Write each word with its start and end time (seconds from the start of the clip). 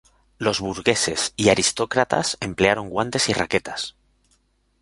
Los 0.39 0.59
burgueses 0.61 1.31
y 1.37 1.49
aristócratas 1.49 2.35
emplearon 2.39 2.89
guantes 2.89 3.29
y 3.29 3.33
raquetas. 3.33 3.95